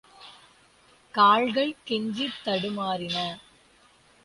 கால்கள் 1.13 1.75
கெஞ்சித் 1.87 2.41
தடுமாறின. 2.45 3.17